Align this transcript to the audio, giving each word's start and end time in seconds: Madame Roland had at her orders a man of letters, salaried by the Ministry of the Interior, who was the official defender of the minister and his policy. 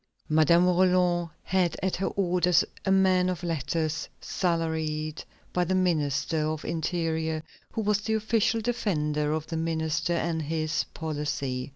Madame 0.29 0.65
Roland 0.65 1.29
had 1.43 1.77
at 1.83 1.97
her 1.97 2.07
orders 2.07 2.65
a 2.85 2.91
man 2.91 3.29
of 3.29 3.43
letters, 3.43 4.09
salaried 4.19 5.23
by 5.53 5.63
the 5.63 5.75
Ministry 5.75 6.39
of 6.39 6.63
the 6.63 6.69
Interior, 6.69 7.43
who 7.73 7.81
was 7.81 8.01
the 8.01 8.15
official 8.15 8.61
defender 8.61 9.31
of 9.31 9.45
the 9.45 9.57
minister 9.57 10.13
and 10.13 10.41
his 10.41 10.85
policy. 10.95 11.69